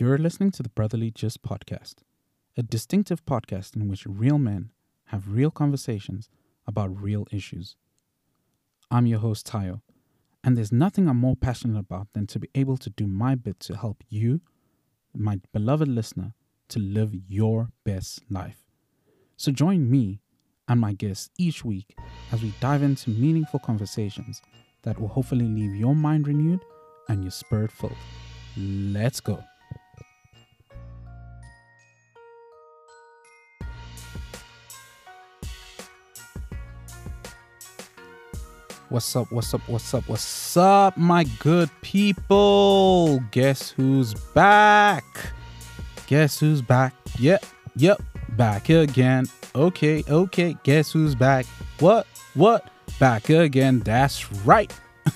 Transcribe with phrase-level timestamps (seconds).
[0.00, 1.96] You're listening to the Brotherly Gist podcast,
[2.56, 4.70] a distinctive podcast in which real men
[5.08, 6.30] have real conversations
[6.66, 7.76] about real issues.
[8.90, 9.82] I'm your host, Tayo,
[10.42, 13.60] and there's nothing I'm more passionate about than to be able to do my bit
[13.60, 14.40] to help you,
[15.14, 16.32] my beloved listener,
[16.68, 18.64] to live your best life.
[19.36, 20.22] So join me
[20.66, 21.94] and my guests each week
[22.32, 24.40] as we dive into meaningful conversations
[24.80, 26.60] that will hopefully leave your mind renewed
[27.10, 27.98] and your spirit filled.
[28.56, 29.44] Let's go.
[38.90, 39.30] What's up?
[39.30, 39.60] What's up?
[39.68, 40.08] What's up?
[40.08, 43.20] What's up, my good people?
[43.30, 45.04] Guess who's back?
[46.08, 46.92] Guess who's back?
[47.20, 49.26] Yep, yep, back again.
[49.54, 51.46] Okay, okay, guess who's back?
[51.78, 52.08] What?
[52.34, 52.68] What?
[52.98, 53.78] Back again.
[53.78, 54.74] That's right.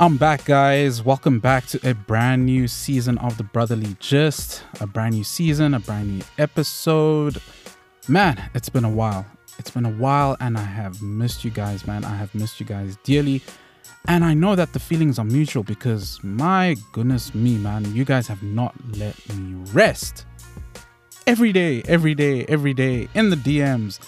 [0.00, 1.02] I'm back, guys.
[1.02, 4.62] Welcome back to a brand new season of the Brotherly Gist.
[4.80, 7.42] A brand new season, a brand new episode.
[8.08, 9.26] Man, it's been a while.
[9.58, 12.04] It's been a while, and I have missed you guys, man.
[12.04, 13.42] I have missed you guys dearly.
[14.06, 18.26] And I know that the feelings are mutual because, my goodness me, man, you guys
[18.28, 20.24] have not let me rest.
[21.26, 23.98] Every day, every day, every day in the DMs.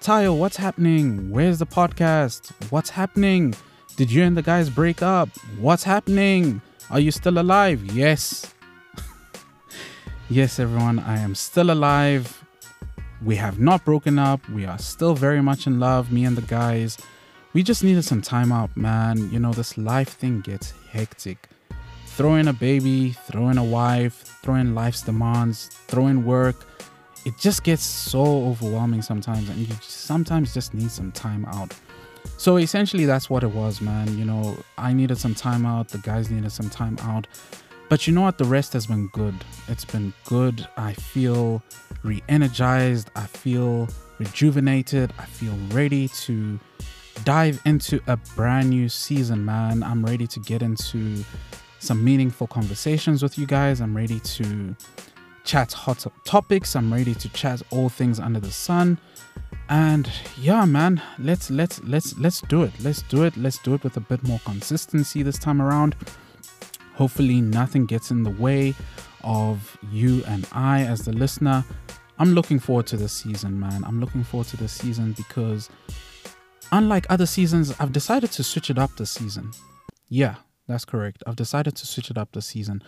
[0.00, 1.30] Tayo, what's happening?
[1.30, 2.52] Where's the podcast?
[2.70, 3.54] What's happening?
[3.96, 5.28] Did you and the guys break up?
[5.58, 6.62] What's happening?
[6.90, 7.84] Are you still alive?
[7.92, 8.54] Yes.
[10.30, 12.44] yes, everyone, I am still alive.
[13.24, 14.48] We have not broken up.
[14.48, 16.96] We are still very much in love, me and the guys.
[17.52, 19.30] We just needed some time out, man.
[19.32, 21.48] You know, this life thing gets hectic.
[22.06, 26.66] Throw in a baby, throw in a wife, throw in life's demands, throw in work.
[27.24, 31.74] It just gets so overwhelming sometimes, and you sometimes just need some time out.
[32.36, 34.16] So essentially, that's what it was, man.
[34.16, 37.26] You know, I needed some time out, the guys needed some time out.
[37.88, 38.36] But you know what?
[38.36, 39.34] The rest has been good.
[39.66, 40.66] It's been good.
[40.76, 41.62] I feel
[42.02, 43.10] re energized.
[43.16, 45.12] I feel rejuvenated.
[45.18, 46.60] I feel ready to
[47.24, 49.82] dive into a brand new season, man.
[49.82, 51.24] I'm ready to get into
[51.78, 53.80] some meaningful conversations with you guys.
[53.80, 54.76] I'm ready to
[55.44, 56.76] chat hot topics.
[56.76, 58.98] I'm ready to chat all things under the sun.
[59.70, 62.72] And yeah, man, let's let's let's let's do it.
[62.80, 63.36] Let's do it.
[63.36, 65.96] Let's do it with a bit more consistency this time around.
[66.98, 68.74] Hopefully, nothing gets in the way
[69.22, 71.64] of you and I as the listener.
[72.18, 73.84] I'm looking forward to this season, man.
[73.84, 75.70] I'm looking forward to this season because,
[76.72, 79.52] unlike other seasons, I've decided to switch it up this season.
[80.08, 80.34] Yeah,
[80.66, 81.22] that's correct.
[81.24, 82.82] I've decided to switch it up this season.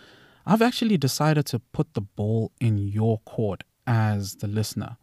[0.45, 4.97] I've actually decided to put the ball in your court as the listener.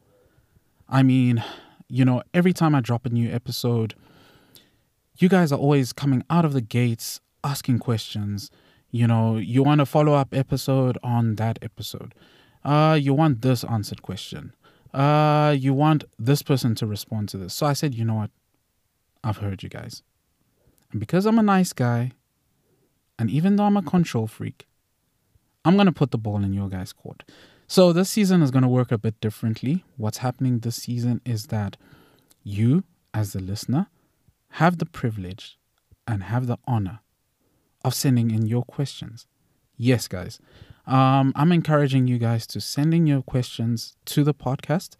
[0.87, 1.43] I mean,
[1.89, 3.95] you know, every time I drop a new episode,
[5.17, 8.51] you guys are always coming out of the gates asking questions.
[8.91, 12.15] You know, you want a follow up episode on that episode.
[12.65, 14.54] Uh, you want this answered question.
[14.94, 17.54] Uh, you want this person to respond to this.
[17.54, 18.31] So I said, you know what?
[19.22, 20.03] I've heard you guys.
[20.91, 22.12] And because I'm a nice guy,
[23.19, 24.66] and even though I'm a control freak,
[25.65, 27.25] I'm going to put the ball in your guys' court.
[27.66, 29.84] So this season is going to work a bit differently.
[29.98, 31.77] What's happening this season is that
[32.43, 33.88] you, as the listener,
[34.53, 35.59] have the privilege
[36.06, 37.00] and have the honor
[37.84, 39.27] of sending in your questions.
[39.77, 40.41] Yes, guys.
[40.87, 44.97] Um, I'm encouraging you guys to send in your questions to the podcast.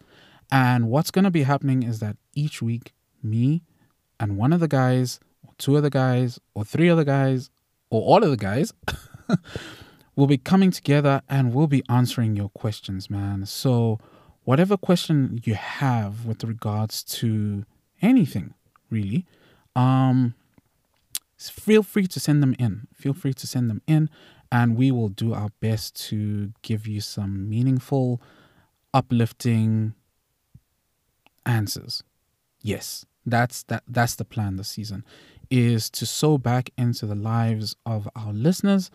[0.51, 3.63] And what's going to be happening is that each week, me
[4.19, 7.49] and one of the guys, or two of the guys, or three of the guys,
[7.89, 8.73] or all of the guys
[10.15, 13.45] we'll be coming together and we'll be answering your questions, man.
[13.45, 13.99] So,
[14.43, 17.65] whatever question you have with regards to
[18.01, 18.53] anything,
[18.89, 19.25] really,
[19.75, 20.35] um,
[21.47, 22.87] feel free to send them in.
[22.93, 24.09] Feel free to send them in,
[24.51, 28.21] and we will do our best to give you some meaningful,
[28.93, 29.93] uplifting
[31.45, 32.03] answers.
[32.61, 33.83] Yes, that's that.
[33.87, 35.05] That's the plan this season,
[35.49, 38.91] is to sow back into the lives of our listeners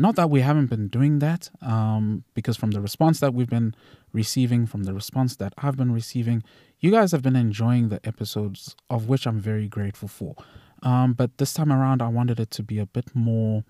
[0.00, 3.74] not that we haven't been doing that, um, because from the response that we've been
[4.12, 6.44] receiving, from the response that I've been receiving,
[6.78, 10.36] you guys have been enjoying the episodes, of which I'm very grateful for.
[10.82, 13.64] Um, but this time around, I wanted it to be a bit more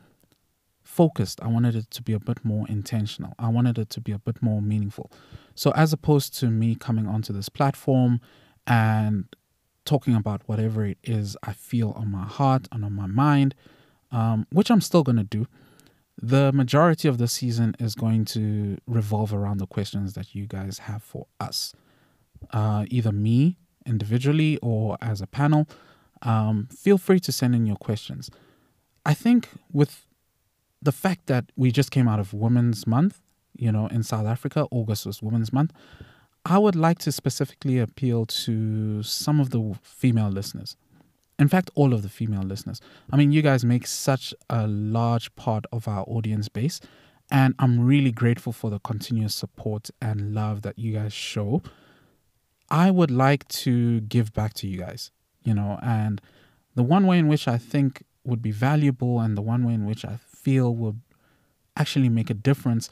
[0.83, 1.41] focused.
[1.43, 3.35] I wanted it to be a bit more intentional.
[3.39, 5.11] I wanted it to be a bit more meaningful.
[5.55, 8.21] So, as opposed to me coming onto this platform
[8.67, 9.25] and
[9.85, 13.55] talking about whatever it is I feel on my heart and on my mind,
[14.13, 15.47] um, which I'm still going to do
[16.21, 20.81] the majority of the season is going to revolve around the questions that you guys
[20.81, 21.73] have for us,
[22.53, 23.57] uh, either me
[23.87, 25.69] individually or as a panel.
[26.23, 28.31] Um, feel free to send in your questions.
[29.07, 30.07] I think with
[30.83, 33.21] the fact that we just came out of Women's Month,
[33.57, 35.73] you know, in South Africa, August was Women's Month.
[36.45, 40.77] I would like to specifically appeal to some of the female listeners.
[41.39, 42.81] In fact, all of the female listeners.
[43.13, 46.81] I mean, you guys make such a large part of our audience base,
[47.31, 51.63] and I'm really grateful for the continuous support and love that you guys show.
[52.71, 55.11] I would like to give back to you guys,
[55.49, 56.21] you know, and
[56.75, 59.87] the one way in which I think would be valuable and the one way in
[59.87, 61.01] which I feel would
[61.75, 62.91] actually make a difference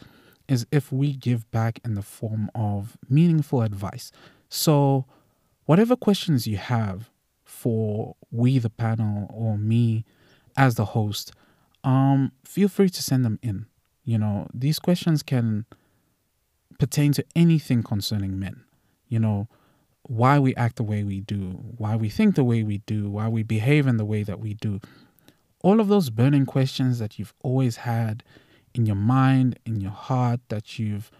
[0.48, 4.10] is if we give back in the form of meaningful advice.
[4.48, 5.04] So,
[5.66, 7.10] whatever questions you have
[7.44, 10.06] for we, the panel, or me
[10.56, 11.32] as the host,
[11.84, 13.66] um, feel free to send them in.
[14.02, 15.66] You know, these questions can
[16.78, 18.64] pertain to anything concerning men.
[19.08, 19.48] You know,
[20.08, 23.28] why we act the way we do, why we think the way we do, why
[23.28, 24.80] we behave in the way that we do.
[25.62, 28.22] All of those burning questions that you've always had
[28.74, 31.10] in your mind, in your heart, that you've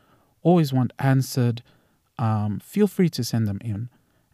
[0.42, 1.62] always want answered,
[2.18, 3.88] um, feel free to send them in.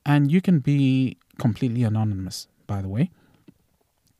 [0.05, 3.11] And you can be completely anonymous, by the way.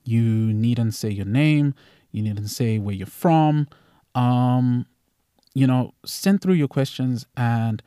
[0.05, 1.75] You needn't say your name,
[2.11, 3.69] you needn't say where you're from.
[4.15, 4.87] Um,
[5.55, 7.83] you know, send through your questions and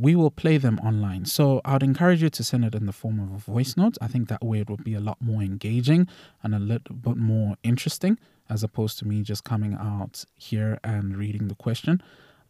[0.00, 1.26] we will play them online.
[1.26, 3.98] So I'd encourage you to send it in the form of a voice note.
[4.00, 6.08] I think that way it would be a lot more engaging
[6.42, 8.18] and a little bit more interesting
[8.48, 12.02] as opposed to me just coming out here and reading the question.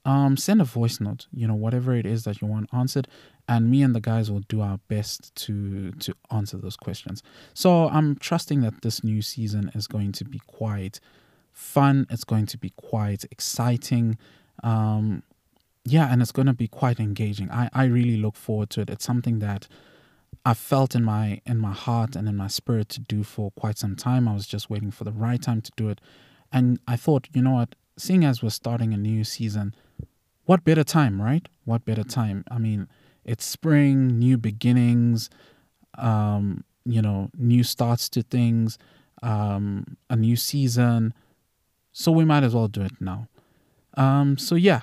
[0.06, 3.06] Um, send a voice note, you know, whatever it is that you want answered,
[3.46, 7.22] and me and the guys will do our best to to answer those questions.
[7.52, 11.00] So I'm trusting that this new season is going to be quite
[11.52, 12.06] fun.
[12.08, 14.16] It's going to be quite exciting.
[14.62, 15.22] Um,
[15.90, 17.50] yeah, and it's going to be quite engaging.
[17.50, 18.90] I, I really look forward to it.
[18.90, 19.66] It's something that
[20.44, 23.78] I felt in my in my heart and in my spirit to do for quite
[23.78, 24.28] some time.
[24.28, 26.00] I was just waiting for the right time to do it.
[26.52, 29.74] And I thought, you know what, seeing as we're starting a new season,
[30.44, 31.48] what better time, right?
[31.64, 32.44] What better time?
[32.50, 32.88] I mean,
[33.24, 35.30] it's spring, new beginnings,
[35.98, 38.78] um, you know, new starts to things,
[39.22, 41.14] um, a new season.
[41.92, 43.28] So we might as well do it now.
[43.96, 44.80] Um, so yeah,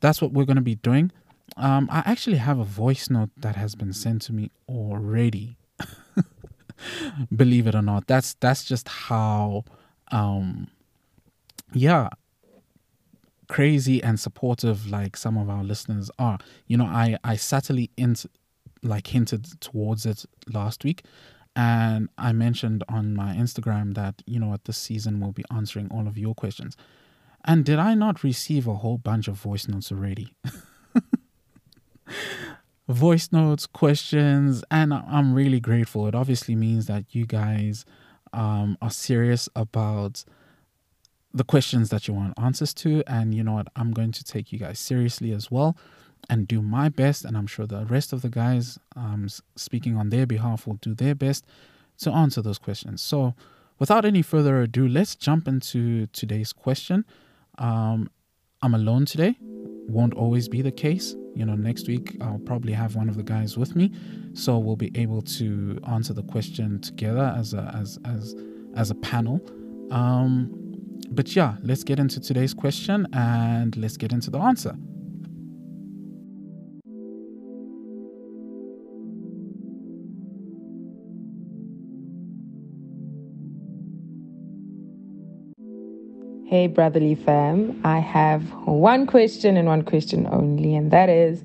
[0.00, 1.12] that's what we're going to be doing.
[1.56, 5.56] Um, I actually have a voice note that has been sent to me already.
[7.36, 9.64] Believe it or not, that's that's just how,
[10.10, 10.68] um,
[11.72, 12.08] yeah,
[13.48, 16.38] crazy and supportive like some of our listeners are.
[16.66, 18.24] You know, I I subtly int
[18.82, 21.04] like hinted towards it last week,
[21.54, 25.88] and I mentioned on my Instagram that you know at this season we'll be answering
[25.90, 26.76] all of your questions.
[27.44, 30.34] And did I not receive a whole bunch of voice notes already?
[32.88, 36.06] voice notes, questions, and I'm really grateful.
[36.06, 37.84] It obviously means that you guys
[38.32, 40.24] um, are serious about
[41.32, 43.02] the questions that you want answers to.
[43.06, 43.68] And you know what?
[43.76, 45.76] I'm going to take you guys seriously as well
[46.28, 47.24] and do my best.
[47.24, 50.94] And I'm sure the rest of the guys um, speaking on their behalf will do
[50.94, 51.46] their best
[51.98, 53.02] to answer those questions.
[53.02, 53.34] So,
[53.78, 57.04] without any further ado, let's jump into today's question.
[57.60, 58.10] Um,
[58.62, 59.36] I'm alone today.
[59.40, 61.14] Won't always be the case.
[61.34, 63.92] You know, next week I'll probably have one of the guys with me,
[64.34, 68.34] so we'll be able to answer the question together as a as as
[68.74, 69.40] as a panel.
[69.90, 70.56] Um,
[71.10, 74.76] but yeah, let's get into today's question and let's get into the answer.
[86.50, 87.80] Hey, brotherly fam.
[87.84, 91.44] I have one question and one question only, and that is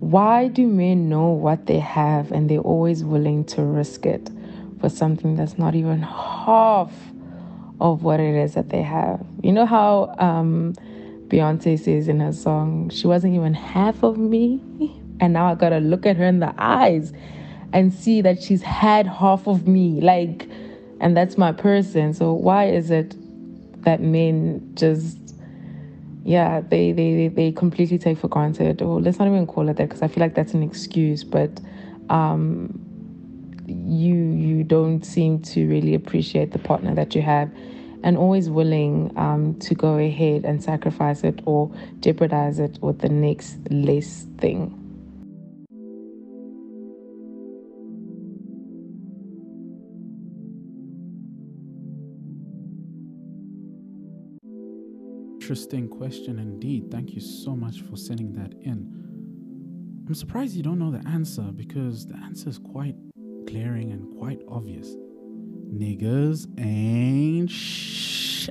[0.00, 4.28] why do men know what they have and they're always willing to risk it
[4.80, 6.92] for something that's not even half
[7.80, 9.24] of what it is that they have?
[9.44, 10.74] You know how um,
[11.28, 14.60] Beyonce says in her song, she wasn't even half of me,
[15.20, 17.12] and now I gotta look at her in the eyes
[17.72, 20.48] and see that she's had half of me, like,
[20.98, 22.12] and that's my person.
[22.12, 23.14] So, why is it?
[23.86, 25.18] That men just
[26.24, 28.82] yeah they they they completely take for granted.
[28.82, 31.50] Or let's not even call it that because i feel like that's an excuse but
[32.10, 32.82] um
[33.66, 37.50] you you don't seem to really appreciate the partner that you have
[38.02, 43.08] and always willing um, to go ahead and sacrifice it or jeopardize it with the
[43.08, 44.85] next less thing
[55.46, 56.90] interesting question indeed.
[56.90, 60.04] Thank you so much for sending that in.
[60.04, 62.96] I'm surprised you don't know the answer because the answer is quite
[63.46, 64.88] glaring and quite obvious.
[65.72, 68.48] Niggas ain't sh.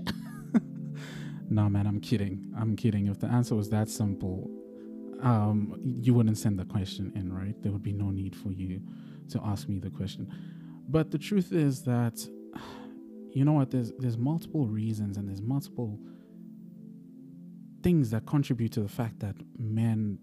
[1.50, 2.50] no, man, I'm kidding.
[2.58, 3.08] I'm kidding.
[3.08, 4.50] If the answer was that simple,
[5.22, 7.62] um, you wouldn't send the question in, right?
[7.62, 8.80] There would be no need for you
[9.32, 10.32] to ask me the question.
[10.88, 12.26] But the truth is that,
[13.34, 13.70] you know what?
[13.70, 16.00] There's there's multiple reasons and there's multiple
[17.86, 20.18] things that contribute to the fact that men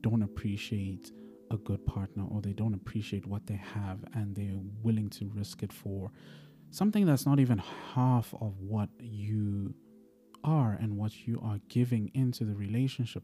[0.00, 1.12] don't appreciate
[1.52, 5.62] a good partner or they don't appreciate what they have and they're willing to risk
[5.62, 6.10] it for
[6.72, 7.62] something that's not even
[7.94, 9.72] half of what you
[10.42, 13.22] are and what you are giving into the relationship.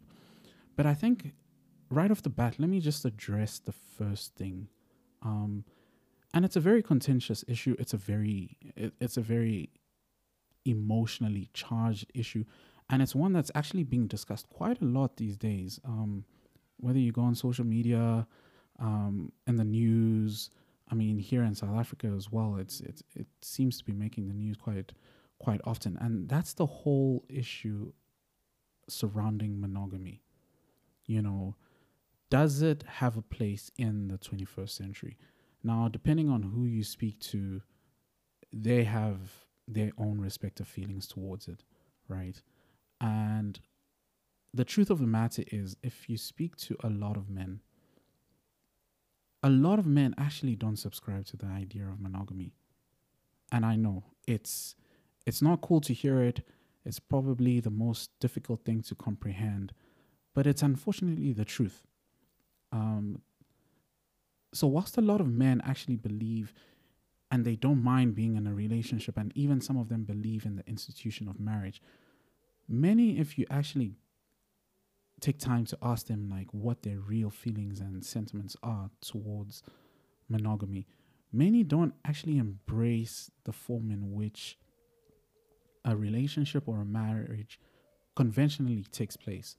[0.76, 1.32] But I think
[1.90, 4.68] right off the bat, let me just address the first thing.
[5.20, 5.64] Um,
[6.32, 7.75] and it's a very contentious issue.
[7.76, 9.70] It's a very, it, it's a very
[10.64, 12.44] emotionally charged issue,
[12.90, 15.80] and it's one that's actually being discussed quite a lot these days.
[15.85, 16.25] Um,
[16.78, 18.26] whether you go on social media,
[18.80, 20.50] um, in the news,
[20.90, 24.26] I mean, here in South Africa as well, it's it's it seems to be making
[24.26, 24.92] the news quite
[25.38, 27.92] quite often, and that's the whole issue
[28.88, 30.23] surrounding monogamy.
[31.06, 31.56] You know,
[32.28, 35.16] does it have a place in the 21st century?
[35.62, 37.62] Now, depending on who you speak to,
[38.52, 39.18] they have
[39.68, 41.64] their own respective feelings towards it,
[42.09, 42.40] right?
[43.00, 43.59] And
[44.52, 47.61] the truth of the matter is, if you speak to a lot of men,
[49.42, 52.52] a lot of men actually don't subscribe to the idea of monogamy.
[53.52, 54.75] And I know it's
[55.26, 56.47] it's not cool to hear it.
[56.85, 59.73] It's probably the most difficult thing to comprehend,
[60.35, 61.87] but it's unfortunately the truth.
[62.73, 63.21] Um,
[64.52, 66.52] so, whilst a lot of men actually believe
[67.30, 70.57] and they don't mind being in a relationship, and even some of them believe in
[70.57, 71.80] the institution of marriage,
[72.71, 73.97] many, if you actually
[75.21, 79.62] take time to ask them like what their real feelings and sentiments are towards
[80.29, 80.87] monogamy
[81.33, 84.59] many don't actually embrace the form in which
[85.85, 87.61] a relationship or a marriage
[88.17, 89.57] conventionally takes place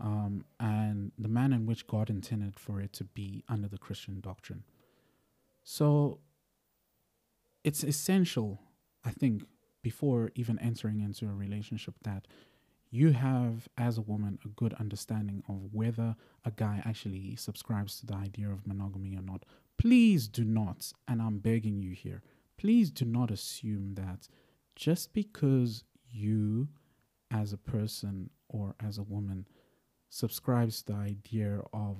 [0.00, 4.20] um, and the manner in which god intended for it to be under the christian
[4.20, 4.64] doctrine.
[5.62, 6.20] So
[7.62, 8.60] it's essential
[9.04, 9.44] i think
[9.84, 12.26] before even entering into a relationship that
[12.90, 18.06] you have, as a woman, a good understanding of whether a guy actually subscribes to
[18.06, 19.44] the idea of monogamy or not.
[19.78, 22.22] Please do not, and I'm begging you here,
[22.56, 24.28] please do not assume that
[24.76, 26.68] just because you,
[27.30, 29.46] as a person or as a woman,
[30.08, 31.96] subscribes to the idea of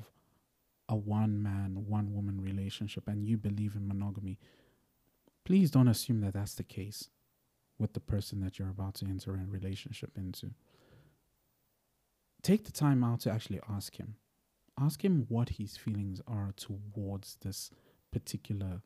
[0.89, 4.39] a one man, one woman relationship and you believe in monogamy,
[5.45, 7.09] please don't assume that that's the case
[7.79, 10.51] with the person that you're about to enter a relationship into
[12.43, 14.17] take the time out to actually ask him.
[14.79, 17.71] Ask him what his feelings are towards this
[18.13, 18.83] particular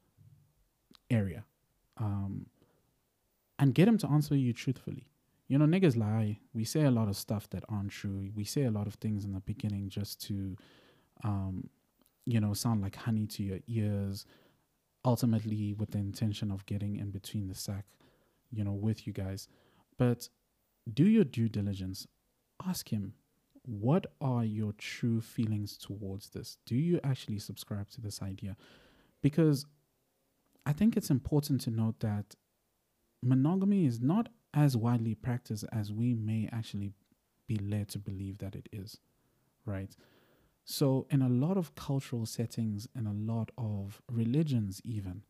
[1.11, 1.45] area.
[1.99, 2.47] Um,
[3.59, 5.09] and get him to answer you truthfully.
[5.49, 6.39] You know, niggas lie.
[6.55, 8.31] We say a lot of stuff that aren't true.
[8.35, 10.57] We say a lot of things in the beginning just to,
[11.25, 11.69] um,
[12.27, 14.27] you know, sound like honey to your ears,
[15.05, 17.87] ultimately with the intention of getting in between the sack,
[18.51, 19.49] you know, with you guys.
[19.99, 20.29] But
[20.93, 22.07] do your due diligence.
[22.67, 23.15] Ask him,
[23.63, 26.57] what are your true feelings towards this?
[26.65, 28.57] Do you actually subscribe to this idea?
[29.23, 29.67] Because
[30.65, 32.35] I think it's important to note that
[33.23, 36.93] monogamy is not as widely practiced as we may actually
[37.47, 38.99] be led to believe that it is,
[39.65, 39.95] right?
[40.65, 45.23] So, in a lot of cultural settings, in a lot of religions, even,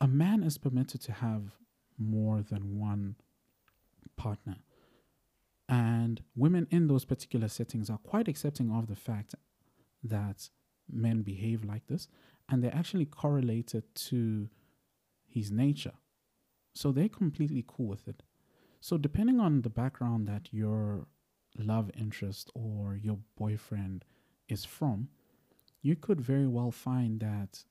[0.00, 1.56] a man is permitted to have
[1.98, 3.16] more than one
[4.16, 4.56] partner.
[5.68, 9.34] And women in those particular settings are quite accepting of the fact
[10.04, 10.50] that
[10.90, 12.08] men behave like this,
[12.48, 14.48] and they're actually correlated to
[15.26, 15.94] his nature.
[16.74, 18.22] So they're completely cool with it.
[18.80, 21.08] So, depending on the background that your
[21.58, 24.04] love interest or your boyfriend
[24.48, 25.08] is from,
[25.82, 27.64] you could very well find that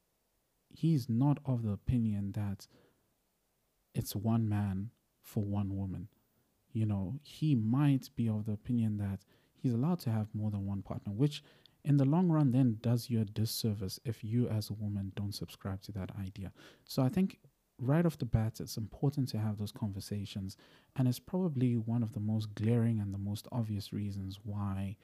[0.69, 2.67] he's not of the opinion that
[3.93, 4.89] it's one man
[5.21, 6.07] for one woman
[6.75, 9.21] you know, he might be of the opinion that
[9.55, 11.41] he's allowed to have more than one partner, which
[11.85, 15.33] in the long run then does you a disservice if you as a woman don't
[15.33, 16.51] subscribe to that idea.
[16.83, 17.39] So I think
[17.79, 20.57] right off the bat, it's important to have those conversations.
[20.97, 24.97] And it's probably one of the most glaring and the most obvious reasons why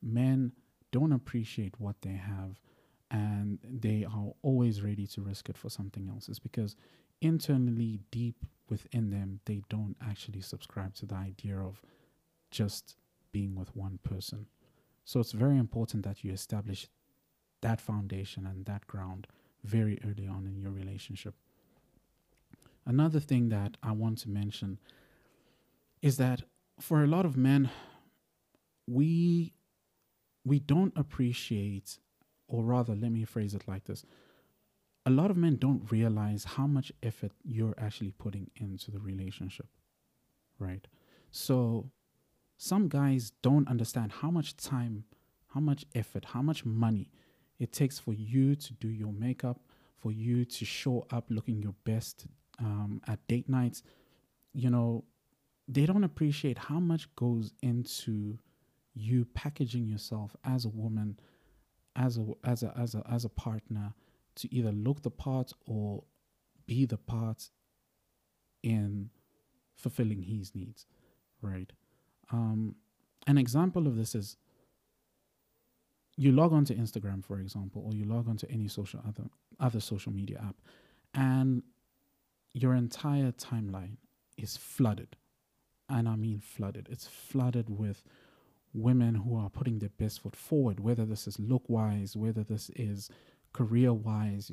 [0.00, 0.52] men
[0.92, 2.58] don't appreciate what they have
[3.10, 6.28] and they are always ready to risk it for something else.
[6.28, 6.76] Is because
[7.20, 11.80] internally, deep within them, they don't actually subscribe to the idea of
[12.50, 12.96] just
[13.32, 14.46] being with one person.
[15.04, 16.88] So it's very important that you establish
[17.60, 19.26] that foundation and that ground
[19.62, 21.34] very early on in your relationship.
[22.84, 24.78] Another thing that I want to mention
[26.02, 26.42] is that
[26.80, 27.70] for a lot of men,
[28.86, 29.52] we
[30.44, 31.98] we don't appreciate,
[32.48, 34.04] or rather, let me phrase it like this:
[35.04, 39.66] a lot of men don't realize how much effort you're actually putting into the relationship,
[40.58, 40.86] right?
[41.30, 41.90] So,
[42.56, 45.04] some guys don't understand how much time,
[45.48, 47.10] how much effort, how much money
[47.58, 49.60] it takes for you to do your makeup,
[49.96, 52.26] for you to show up looking your best
[52.58, 53.82] um, at date nights.
[54.52, 55.04] You know,
[55.68, 58.38] they don't appreciate how much goes into
[58.94, 61.18] you packaging yourself as a woman,
[61.96, 63.92] as a as a as a as a partner
[64.36, 66.04] to either look the part or
[66.66, 67.50] be the part
[68.62, 69.10] in
[69.76, 70.86] fulfilling his needs,
[71.40, 71.72] right?
[72.30, 72.76] Um,
[73.26, 74.36] an example of this is
[76.16, 79.24] you log onto Instagram, for example, or you log onto any social other
[79.58, 80.56] other social media app,
[81.14, 81.62] and
[82.52, 83.96] your entire timeline
[84.36, 85.16] is flooded
[85.88, 86.88] and I mean flooded.
[86.90, 88.02] It's flooded with
[88.76, 92.70] women who are putting their best foot forward, whether this is look wise, whether this
[92.76, 93.10] is
[93.52, 94.52] career wise.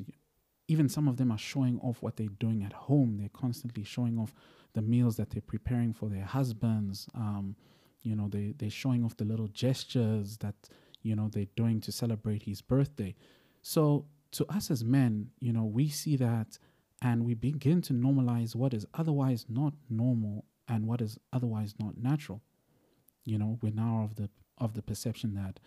[0.66, 3.18] Even some of them are showing off what they're doing at home.
[3.18, 4.34] They're constantly showing off
[4.72, 7.06] the meals that they're preparing for their husbands.
[7.14, 7.56] Um,
[8.02, 10.54] you know, they, they're showing off the little gestures that,
[11.02, 13.14] you know, they're doing to celebrate his birthday.
[13.62, 16.58] So to us as men, you know, we see that
[17.02, 21.96] and we begin to normalize what is otherwise not normal and what is otherwise not
[21.98, 22.40] natural.
[23.24, 24.28] You know, we're now of the
[24.58, 25.58] of the perception that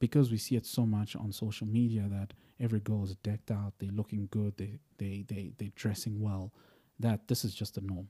[0.00, 3.74] because we see it so much on social media that every girl is decked out,
[3.78, 6.52] they're looking good, they they they they're dressing well,
[6.98, 8.08] that this is just the norm.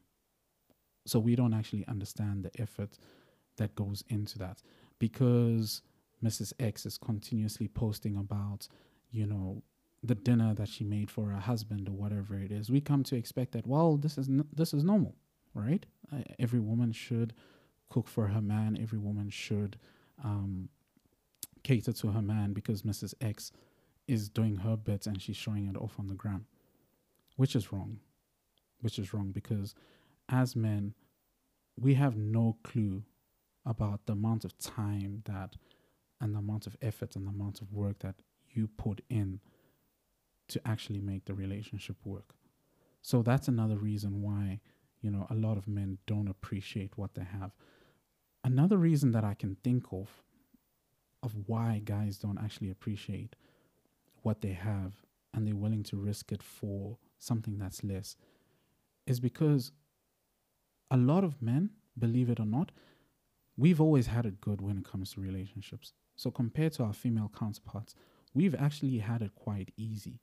[1.07, 2.99] So we don't actually understand the effort
[3.57, 4.63] that goes into that
[4.99, 5.83] because
[6.23, 6.53] Mrs.
[6.61, 8.69] X is continuously posting about,
[9.11, 9.63] you know,
[10.03, 12.71] the dinner that she made for her husband or whatever it is.
[12.71, 15.15] We come to expect that well, this is n- this is normal
[15.55, 15.87] right?
[16.13, 17.35] Uh, every woman should
[17.89, 18.79] cook for her man.
[18.81, 19.79] Every woman should
[20.23, 20.69] um,
[21.63, 23.15] cater to her man because Mrs.
[23.21, 23.53] X
[24.07, 26.47] is doing her bit and she's showing it off on the gram,
[27.37, 27.99] which is wrong.
[28.81, 29.75] Which is wrong because
[30.29, 30.95] as men,
[31.77, 33.03] we have no clue
[33.67, 35.57] about the amount of time that
[36.21, 38.17] and the amount of effort and the amount of work that
[38.51, 39.41] you put in
[40.49, 42.35] to actually make the relationship work.
[43.03, 44.61] So that's another reason why
[45.01, 47.53] you know, a lot of men don't appreciate what they have.
[48.49, 50.09] Another reason that I can think of
[51.23, 53.37] of why guys don't actually appreciate
[54.23, 54.95] what they have
[55.35, 58.17] and they're willing to risk it for something that's less
[59.07, 59.73] is because
[60.91, 62.73] a lot of men, believe it or not,
[63.59, 65.93] we've always had it good when it comes to relationships.
[66.17, 67.95] So compared to our female counterparts,
[68.33, 70.21] we've actually had it quite easy.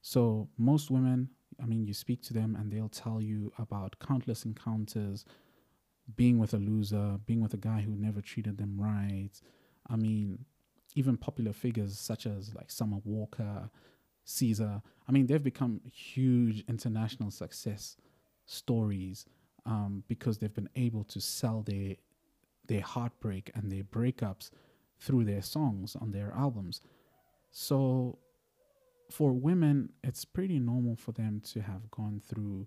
[0.00, 1.28] So most women
[1.62, 5.24] I mean, you speak to them and they'll tell you about countless encounters,
[6.14, 9.30] being with a loser, being with a guy who never treated them right.
[9.88, 10.44] I mean,
[10.94, 13.70] even popular figures such as like Summer Walker,
[14.26, 14.82] SZA.
[15.08, 17.96] I mean, they've become huge international success
[18.46, 19.26] stories
[19.64, 21.96] um, because they've been able to sell their
[22.68, 24.50] their heartbreak and their breakups
[24.98, 26.80] through their songs on their albums.
[27.52, 28.18] So
[29.10, 32.66] for women, it's pretty normal for them to have gone through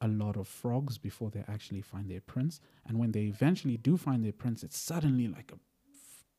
[0.00, 2.60] a lot of frogs before they actually find their prince.
[2.86, 5.58] And when they eventually do find their prince, it's suddenly like a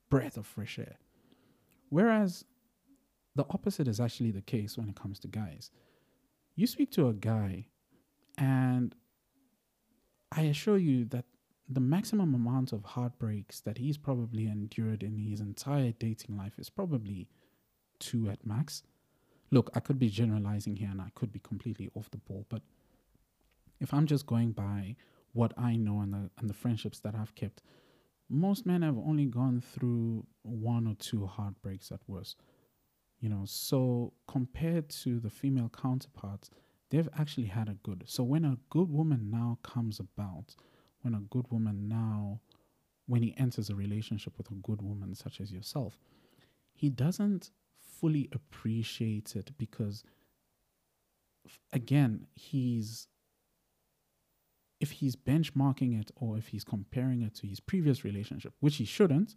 [0.10, 0.98] breath of fresh air.
[1.90, 2.46] Whereas
[3.36, 5.72] the opposite is actually the case when it comes to guys.
[6.56, 7.68] You speak to a guy,
[8.38, 8.96] and
[10.32, 11.26] I assure you that
[11.70, 16.70] the maximum amount of heartbreaks that he's probably endured in his entire dating life is
[16.70, 17.28] probably
[18.00, 18.84] two at max
[19.52, 22.62] look, I could be generalizing here and I could be completely off the ball, but
[23.80, 24.96] if I'm just going by
[25.34, 27.62] what I know and the and the friendships that I've kept,
[28.30, 32.42] most men have only gone through one or two heartbreaks at worst.
[33.20, 36.50] You know, so compared to the female counterparts,
[36.92, 38.04] they've actually had a good.
[38.06, 40.56] So when a good woman now comes about,
[41.02, 42.42] when a good woman now
[43.08, 45.98] when he enters a relationship with a good woman such as yourself,
[46.74, 50.04] he doesn't fully appreciate it because
[51.72, 53.08] again he's
[54.80, 58.86] if he's benchmarking it or if he's comparing it to his previous relationship which he
[58.86, 59.36] shouldn't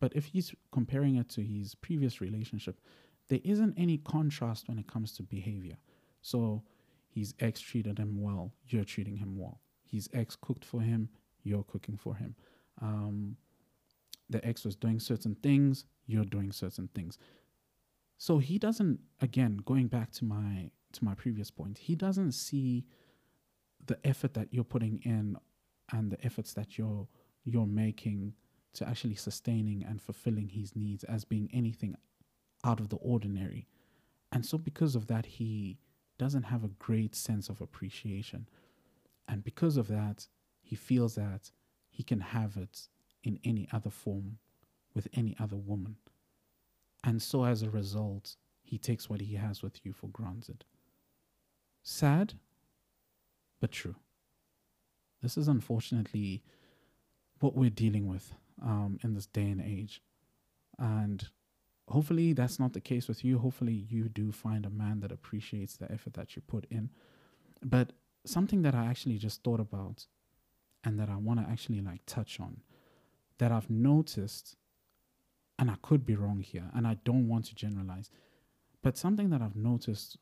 [0.00, 2.80] but if he's comparing it to his previous relationship
[3.28, 5.76] there isn't any contrast when it comes to behavior.
[6.20, 6.62] So
[7.08, 9.60] his ex treated him well you're treating him well.
[9.90, 11.08] His ex cooked for him
[11.42, 12.34] you're cooking for him.
[12.80, 13.36] Um,
[14.28, 17.16] the ex was doing certain things you're doing certain things.
[18.18, 22.84] So he doesn't again going back to my to my previous point, he doesn't see
[23.86, 25.36] the effort that you're putting in
[25.92, 27.06] and the efforts that you're
[27.44, 28.34] you're making
[28.74, 31.96] to actually sustaining and fulfilling his needs as being anything
[32.64, 33.66] out of the ordinary.
[34.30, 35.78] And so because of that he
[36.18, 38.48] doesn't have a great sense of appreciation.
[39.26, 40.28] And because of that,
[40.62, 41.50] he feels that
[41.90, 42.88] he can have it
[43.24, 44.38] in any other form
[44.94, 45.96] with any other woman.
[47.04, 50.64] And so as a result, he takes what he has with you for granted.
[51.82, 52.34] Sad,
[53.62, 53.94] but true.
[55.22, 56.42] This is unfortunately
[57.38, 60.02] what we're dealing with um, in this day and age.
[60.80, 61.28] And
[61.88, 63.38] hopefully that's not the case with you.
[63.38, 66.90] Hopefully you do find a man that appreciates the effort that you put in.
[67.62, 67.92] But
[68.26, 70.06] something that I actually just thought about
[70.82, 72.62] and that I want to actually like touch on
[73.38, 74.56] that I've noticed,
[75.56, 78.10] and I could be wrong here, and I don't want to generalize,
[78.82, 80.16] but something that I've noticed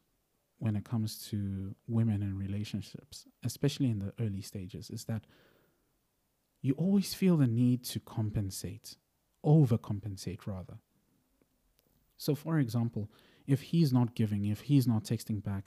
[0.61, 5.25] when it comes to women and relationships, especially in the early stages, is that
[6.63, 8.97] you always feel the need to compensate,
[9.45, 10.77] overcompensate rather.
[12.19, 13.11] So, for example,
[13.47, 15.65] if he's not giving, if he's not texting back,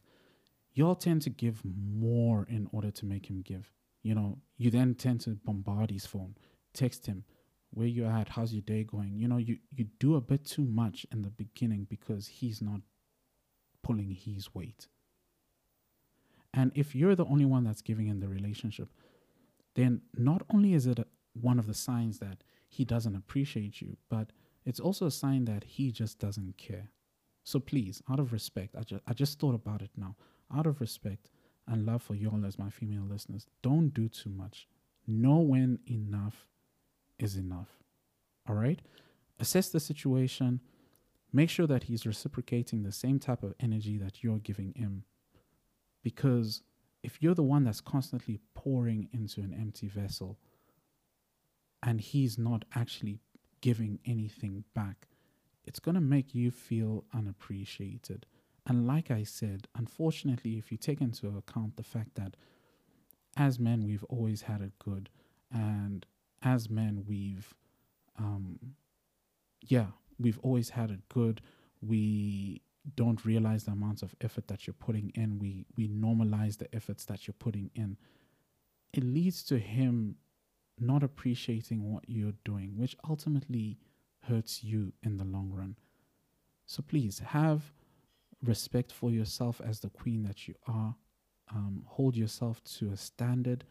[0.73, 3.71] you'll tend to give more in order to make him give.
[4.03, 6.35] You know, you then tend to bombard his phone,
[6.73, 7.23] text him,
[7.71, 9.17] where you at, how's your day going?
[9.17, 12.81] You know, you, you do a bit too much in the beginning because he's not
[13.83, 14.87] pulling his weight.
[16.53, 18.89] And if you're the only one that's giving in the relationship,
[19.75, 21.05] then not only is it a,
[21.39, 24.31] one of the signs that he doesn't appreciate you, but
[24.65, 26.89] it's also a sign that he just doesn't care.
[27.43, 30.15] So please, out of respect, I just, I just thought about it now.
[30.55, 31.29] Out of respect
[31.67, 34.67] and love for y'all as my female listeners, don't do too much.
[35.07, 36.45] Know when enough
[37.19, 37.69] is enough.
[38.47, 38.79] All right?
[39.39, 40.61] Assess the situation.
[41.33, 45.03] Make sure that he's reciprocating the same type of energy that you're giving him.
[46.03, 46.61] Because
[47.01, 50.37] if you're the one that's constantly pouring into an empty vessel
[51.81, 53.19] and he's not actually
[53.61, 55.07] giving anything back,
[55.65, 58.27] it's going to make you feel unappreciated.
[58.67, 62.35] And like I said, unfortunately, if you take into account the fact that
[63.35, 65.09] as men, we've always had it good,
[65.51, 66.05] and
[66.43, 67.53] as men, we've,
[68.19, 68.59] um,
[69.61, 69.87] yeah,
[70.19, 71.41] we've always had it good.
[71.81, 72.61] We
[72.95, 75.39] don't realize the amounts of effort that you're putting in.
[75.39, 77.97] We we normalize the efforts that you're putting in.
[78.93, 80.15] It leads to him
[80.79, 83.79] not appreciating what you're doing, which ultimately
[84.27, 85.75] hurts you in the long run.
[86.65, 87.73] So please have
[88.41, 90.95] respect for yourself as the queen that you are.
[91.53, 93.63] Um, hold yourself to a standard.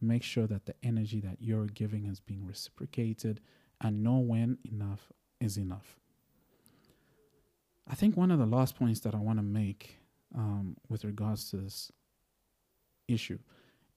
[0.00, 3.40] Make sure that the energy that you're giving is being reciprocated
[3.80, 5.96] and know when enough is enough.
[7.88, 9.96] I think one of the last points that I want to make
[10.34, 11.90] um, with regards to this
[13.08, 13.38] issue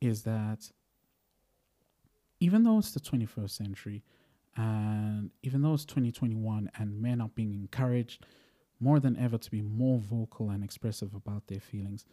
[0.01, 0.71] is that
[2.39, 4.03] even though it's the 21st century
[4.55, 8.25] and even though it's 2021 and men are being encouraged
[8.79, 12.05] more than ever to be more vocal and expressive about their feelings,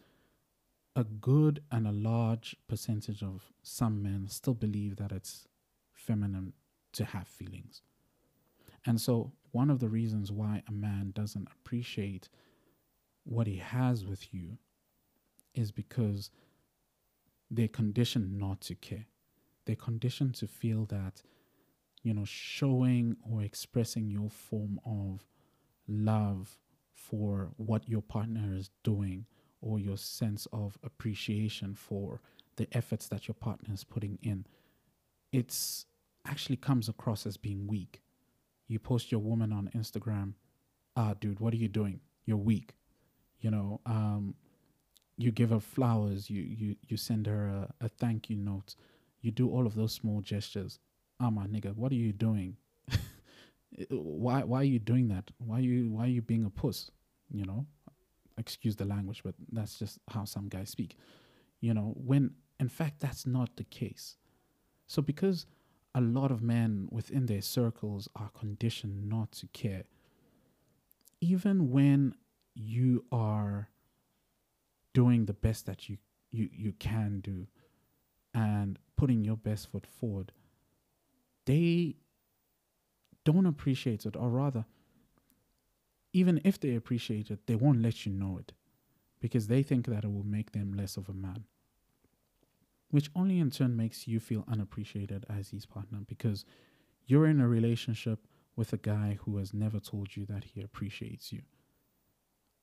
[0.95, 5.47] a good and a large percentage of some men still believe that it's
[5.91, 6.53] feminine
[6.93, 7.81] to have feelings.
[8.85, 12.29] And so, one of the reasons why a man doesn't appreciate
[13.23, 14.57] what he has with you
[15.53, 16.31] is because
[17.49, 19.05] they're conditioned not to care.
[19.65, 21.21] They're conditioned to feel that,
[22.01, 25.27] you know, showing or expressing your form of
[25.87, 26.57] love
[26.93, 29.25] for what your partner is doing
[29.61, 32.21] or your sense of appreciation for
[32.55, 34.45] the efforts that your partner is putting in,
[35.31, 35.85] it's
[36.25, 38.01] actually comes across as being weak.
[38.71, 40.33] You post your woman on Instagram,
[40.95, 41.99] ah, dude, what are you doing?
[42.25, 42.73] You're weak.
[43.41, 44.33] You know, um,
[45.17, 48.75] you give her flowers, you you you send her a, a thank you note,
[49.19, 50.79] you do all of those small gestures.
[51.19, 52.55] Ah, my nigga, what are you doing?
[53.89, 55.31] why why are you doing that?
[55.39, 56.91] Why are you why are you being a puss?
[57.29, 57.65] You know,
[58.37, 60.95] excuse the language, but that's just how some guys speak.
[61.59, 64.15] You know, when in fact that's not the case.
[64.87, 65.45] So because
[65.93, 69.83] a lot of men within their circles are conditioned not to care,
[71.19, 72.15] even when
[72.55, 73.69] you are
[74.93, 75.97] doing the best that you,
[76.31, 77.47] you, you can do
[78.33, 80.31] and putting your best foot forward,
[81.45, 81.95] they
[83.23, 84.65] don't appreciate it, or rather,
[86.13, 88.53] even if they appreciate it, they won't let you know it
[89.19, 91.45] because they think that it will make them less of a man.
[92.91, 96.45] Which only in turn makes you feel unappreciated as his partner because
[97.05, 101.31] you're in a relationship with a guy who has never told you that he appreciates
[101.31, 101.41] you.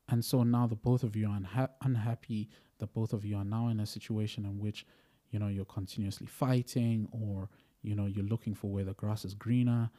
[0.08, 3.44] And so now the both of you are unha- unhappy, the both of you are
[3.44, 4.86] now in a situation in which
[5.30, 7.48] you know, you're continuously fighting or,
[7.82, 9.90] you know, you're looking for where the grass is greener.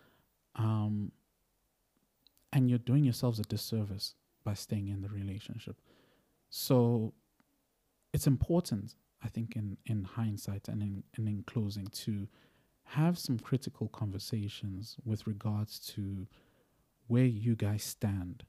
[0.55, 1.11] Um,
[2.51, 5.79] and you're doing yourselves a disservice by staying in the relationship.
[6.49, 7.13] So
[8.11, 12.27] it's important, I think, in, in hindsight and in, and in closing, to
[12.85, 16.27] have some critical conversations with regards to
[17.07, 18.43] where you guys stand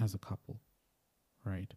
[0.00, 0.60] as a couple,
[1.44, 1.72] right?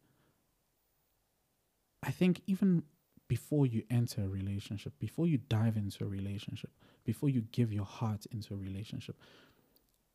[2.01, 2.83] I think even
[3.27, 6.71] before you enter a relationship, before you dive into a relationship,
[7.05, 9.15] before you give your heart into a relationship,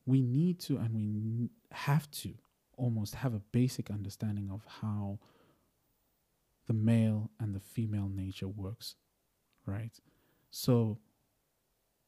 [0.07, 2.35] we need to and we have to
[2.77, 5.18] almost have a basic understanding of how
[6.68, 8.94] the male and the female nature works,
[9.66, 9.98] right?
[10.50, 10.98] So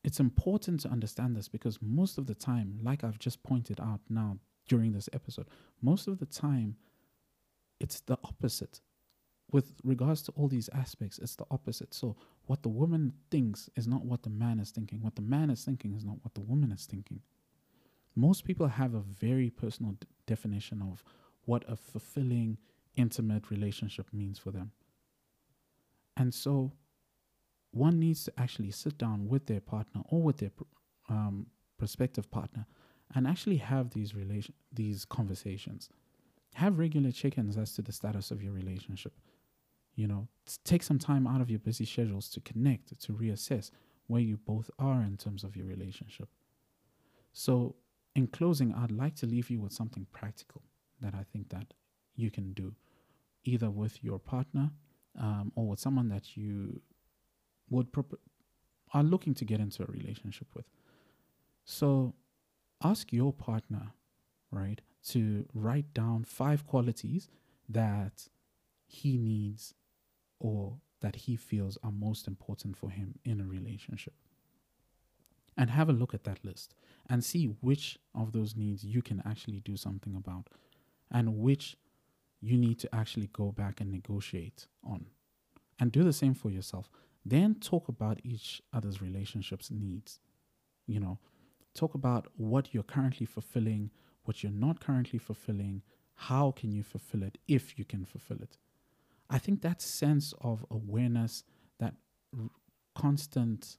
[0.04, 4.00] it's important to understand this because most of the time, like I've just pointed out
[4.08, 5.48] now during this episode,
[5.82, 6.76] most of the time
[7.80, 8.80] it's the opposite.
[9.50, 11.92] With regards to all these aspects, it's the opposite.
[11.92, 15.02] So, what the woman thinks is not what the man is thinking.
[15.02, 17.20] What the man is thinking is not what the woman is thinking.
[18.14, 21.02] Most people have a very personal d- definition of
[21.46, 22.58] what a fulfilling,
[22.96, 24.72] intimate relationship means for them.
[26.16, 26.72] And so,
[27.72, 30.50] one needs to actually sit down with their partner or with their
[31.08, 31.46] um,
[31.78, 32.66] prospective partner
[33.14, 35.88] and actually have these relation these conversations.
[36.54, 39.12] Have regular check-ins as to the status of your relationship.
[39.94, 40.28] You know,
[40.64, 43.70] take some time out of your busy schedules to connect, to reassess
[44.08, 46.28] where you both are in terms of your relationship.
[47.32, 47.76] So,
[48.16, 50.62] in closing, I'd like to leave you with something practical
[51.00, 51.72] that I think that
[52.16, 52.74] you can do,
[53.44, 54.70] either with your partner
[55.18, 56.80] um, or with someone that you
[57.68, 58.20] would prop-
[58.92, 60.66] are looking to get into a relationship with.
[61.64, 62.14] So
[62.82, 63.92] ask your partner,
[64.50, 67.28] right, to write down five qualities
[67.68, 68.28] that
[68.86, 69.74] he needs
[70.40, 74.14] or that he feels are most important for him in a relationship.
[75.56, 76.74] And have a look at that list
[77.08, 80.48] and see which of those needs you can actually do something about
[81.10, 81.76] and which
[82.40, 85.06] you need to actually go back and negotiate on.
[85.78, 86.90] And do the same for yourself.
[87.24, 90.20] Then talk about each other's relationships needs.
[90.86, 91.18] You know,
[91.74, 93.90] talk about what you're currently fulfilling,
[94.24, 95.82] what you're not currently fulfilling,
[96.14, 98.58] how can you fulfill it if you can fulfill it.
[99.30, 101.44] I think that sense of awareness,
[101.78, 101.94] that
[102.38, 102.50] r-
[102.94, 103.78] constant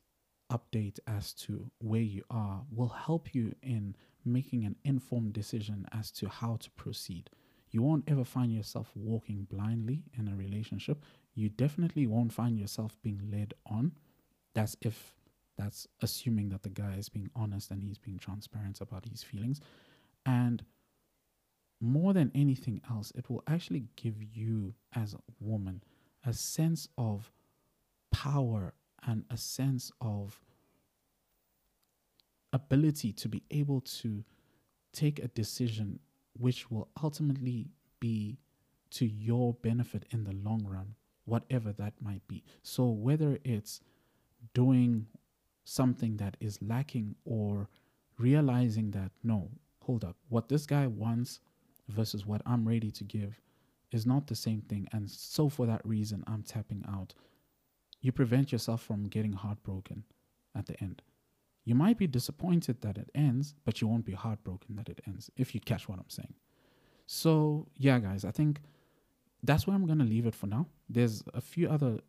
[0.51, 3.95] update as to where you are will help you in
[4.25, 7.29] making an informed decision as to how to proceed.
[7.71, 11.03] You won't ever find yourself walking blindly in a relationship.
[11.33, 13.93] You definitely won't find yourself being led on.
[14.53, 15.15] That's if
[15.57, 19.61] that's assuming that the guy is being honest and he's being transparent about his feelings.
[20.25, 20.63] And
[21.79, 25.83] more than anything else, it will actually give you, as a woman,
[26.25, 27.31] a sense of
[28.11, 28.73] power
[29.05, 30.39] and a sense of
[32.53, 34.23] ability to be able to
[34.93, 35.99] take a decision
[36.33, 37.67] which will ultimately
[37.99, 38.37] be
[38.91, 42.43] to your benefit in the long run, whatever that might be.
[42.63, 43.81] So, whether it's
[44.53, 45.07] doing
[45.63, 47.69] something that is lacking or
[48.17, 49.49] realizing that, no,
[49.81, 51.39] hold up, what this guy wants
[51.87, 53.39] versus what I'm ready to give
[53.91, 54.87] is not the same thing.
[54.91, 57.13] And so, for that reason, I'm tapping out.
[58.01, 60.03] You prevent yourself from getting heartbroken
[60.55, 61.01] at the end.
[61.63, 65.29] You might be disappointed that it ends, but you won't be heartbroken that it ends,
[65.37, 66.33] if you catch what I'm saying.
[67.05, 68.61] So, yeah, guys, I think
[69.43, 70.67] that's where I'm going to leave it for now.
[70.89, 71.99] There's a few other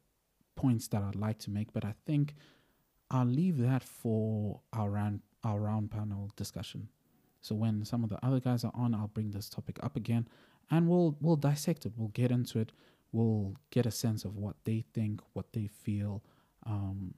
[0.54, 2.34] points that I'd like to make, but I think
[3.10, 6.88] I'll leave that for our round, our round panel discussion.
[7.40, 10.28] So when some of the other guys are on, I'll bring this topic up again
[10.70, 11.92] and we'll we'll dissect it.
[11.96, 12.72] We'll get into it.
[13.12, 16.22] We'll get a sense of what they think, what they feel,
[16.64, 17.14] um,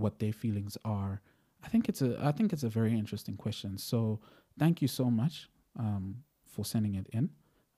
[0.00, 1.20] what their feelings are.
[1.62, 3.78] I think it's a I think it's a very interesting question.
[3.78, 4.20] So
[4.58, 7.30] thank you so much um, for sending it in.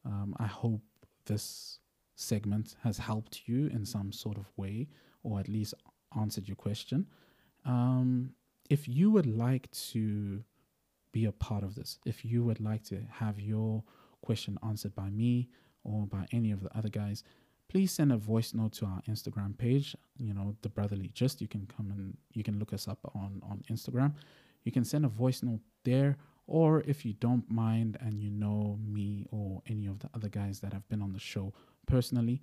[0.04, 0.82] Um, I hope
[1.26, 1.78] this
[2.14, 4.88] segment has helped you in some sort of way,
[5.22, 5.74] or at least
[6.18, 7.06] answered your question.
[7.64, 8.34] Um,
[8.70, 10.42] if you would like to
[11.12, 13.84] be a part of this, if you would like to have your
[14.22, 15.48] question answered by me
[15.84, 17.24] or by any of the other guys,
[17.72, 19.96] please send a voice note to our Instagram page.
[20.18, 21.40] You know, the Brotherly Gist.
[21.40, 24.12] You can come and you can look us up on on Instagram.
[24.64, 28.78] You can send a voice note there, or if you don't mind and you know
[28.86, 31.54] me or any of the other guys that have been on the show
[31.86, 32.42] personally,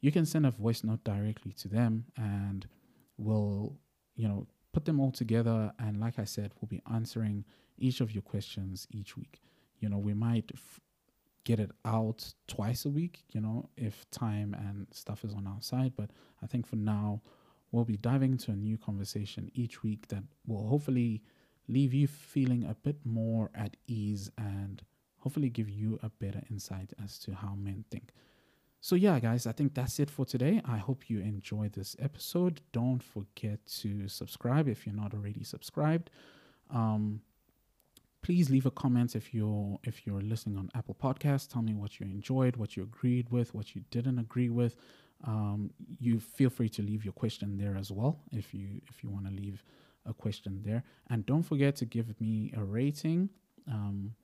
[0.00, 2.68] you can send a voice note directly to them, and
[3.16, 3.76] we'll
[4.14, 5.72] you know put them all together.
[5.80, 7.44] And like I said, we'll be answering
[7.78, 9.40] each of your questions each week.
[9.80, 10.80] You know, we might f-
[11.48, 15.62] get it out twice a week, you know, if time and stuff is on our
[15.62, 15.94] side.
[15.96, 16.10] But
[16.42, 17.22] I think for now,
[17.72, 21.22] we'll be diving into a new conversation each week that will hopefully
[21.66, 24.82] leave you feeling a bit more at ease and
[25.20, 28.10] hopefully give you a better insight as to how men think.
[28.82, 30.60] So, yeah, guys, I think that's it for today.
[30.66, 32.60] I hope you enjoyed this episode.
[32.72, 36.10] Don't forget to subscribe if you're not already subscribed.
[36.70, 37.22] Um,
[38.22, 41.50] please leave a comment if you're if you're listening on Apple Podcasts.
[41.50, 44.76] Tell me what you enjoyed, what you agreed with, what you didn't agree with.
[45.24, 49.10] Um, you feel free to leave your question there as well if you if you
[49.10, 49.62] want to leave
[50.06, 50.84] a question there.
[51.10, 53.28] And don't forget to give me a rating.
[53.66, 54.14] Um,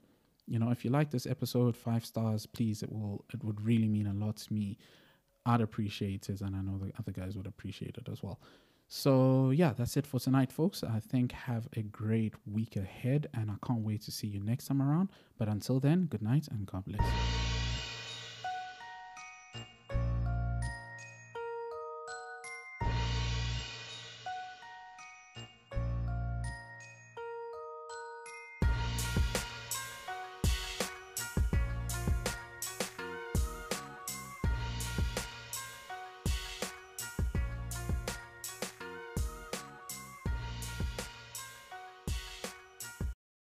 [0.46, 2.82] you know, if you like this episode, five stars, please.
[2.82, 4.78] It will it would really mean a lot to me.
[5.46, 8.40] I'd appreciate it, and I know the other guys would appreciate it as well.
[8.88, 10.84] So yeah, that's it for tonight, folks.
[10.84, 14.66] I think have a great week ahead, and I can't wait to see you next
[14.66, 15.10] time around.
[15.38, 17.43] But until then, good night and God bless.